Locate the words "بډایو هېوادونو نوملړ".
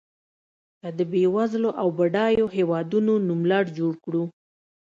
1.97-3.63